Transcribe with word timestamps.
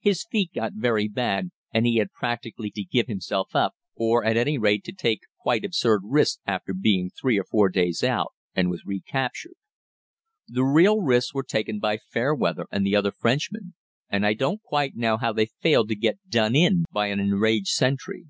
His 0.00 0.26
feet 0.28 0.50
got 0.52 0.72
very 0.74 1.06
bad 1.06 1.50
and 1.72 1.86
he 1.86 1.98
had 1.98 2.10
practically 2.10 2.72
to 2.72 2.82
give 2.82 3.06
himself 3.06 3.54
up, 3.54 3.74
or 3.94 4.24
at 4.24 4.36
any 4.36 4.58
rate 4.58 4.82
to 4.82 4.92
take 4.92 5.20
quite 5.40 5.64
absurd 5.64 6.00
risks 6.04 6.40
after 6.44 6.74
being 6.74 7.08
three 7.08 7.38
or 7.38 7.44
four 7.44 7.68
days 7.68 8.02
out, 8.02 8.32
and 8.52 8.68
was 8.68 8.82
recaptured. 8.84 9.54
The 10.48 10.64
real 10.64 11.00
risks 11.00 11.32
were 11.32 11.44
taken 11.44 11.78
by 11.78 11.98
Fairweather 11.98 12.66
and 12.72 12.84
the 12.84 12.96
other 12.96 13.12
Frenchman, 13.12 13.74
and 14.08 14.26
I 14.26 14.34
don't 14.34 14.60
quite 14.60 14.96
know 14.96 15.16
how 15.18 15.32
they 15.32 15.46
failed 15.46 15.86
to 15.90 15.94
get 15.94 16.18
"done 16.28 16.56
in" 16.56 16.82
by 16.90 17.06
an 17.06 17.20
enraged 17.20 17.68
sentry. 17.68 18.24